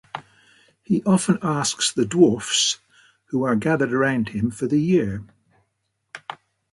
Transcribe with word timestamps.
He 0.81 1.03
often 1.03 1.37
asks 1.43 1.91
the 1.93 2.05
dwarfs 2.07 2.79
who 3.25 3.43
are 3.43 3.55
gathered 3.55 3.93
around 3.93 4.29
him 4.29 4.49
for 4.49 4.65
the 4.65 4.81
year. 4.81 5.23